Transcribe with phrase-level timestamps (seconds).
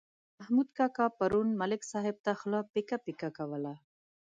[0.39, 3.73] محمود کاکا پرون ملک صاحب ته خوله پیکه پیکه کوله.